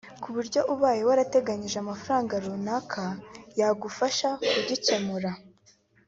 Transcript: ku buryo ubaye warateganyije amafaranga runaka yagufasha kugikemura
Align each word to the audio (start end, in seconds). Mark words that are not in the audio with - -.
ku 0.21 0.27
buryo 0.35 0.59
ubaye 0.73 1.01
warateganyije 1.07 1.77
amafaranga 1.79 2.33
runaka 2.43 3.01
yagufasha 3.59 4.29
kugikemura 4.51 5.31